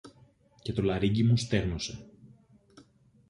και 0.61 0.73
το 0.73 0.81
λαρύγγι 0.81 1.23
μου 1.23 1.37
στέγνωσε. 1.37 2.05